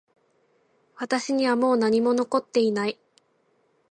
[0.95, 2.97] 私にはもう何も残っていない